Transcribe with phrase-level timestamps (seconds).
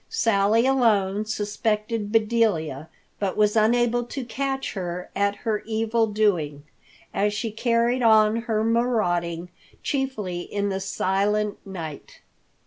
[0.09, 6.63] Sally alone suspected Bedelia, but was unable to catch her at her evil doing,
[7.13, 9.49] as she carried on her marauding
[9.83, 12.21] chiefly in the silent night.